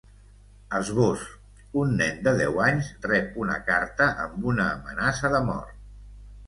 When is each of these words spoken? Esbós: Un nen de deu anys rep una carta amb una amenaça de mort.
Esbós: 0.77 1.25
Un 1.81 1.93
nen 1.99 2.17
de 2.29 2.33
deu 2.41 2.57
anys 2.71 2.91
rep 3.11 3.39
una 3.45 3.59
carta 3.69 4.09
amb 4.27 4.53
una 4.55 4.69
amenaça 4.79 5.35
de 5.37 5.49
mort. 5.53 5.81